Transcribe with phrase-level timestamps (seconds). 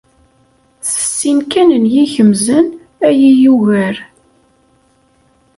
[0.91, 2.67] S sin kan n yikemzen
[3.07, 3.95] ay iyi-yugar.